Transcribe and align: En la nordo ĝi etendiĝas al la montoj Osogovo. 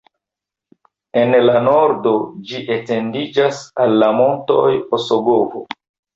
En 1.23 1.35
la 1.49 1.59
nordo 1.65 2.13
ĝi 2.53 2.63
etendiĝas 2.77 3.61
al 3.85 3.95
la 4.01 4.09
montoj 4.23 4.65
Osogovo. 5.01 5.65